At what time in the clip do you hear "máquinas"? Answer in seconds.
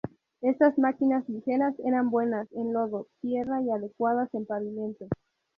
0.79-1.29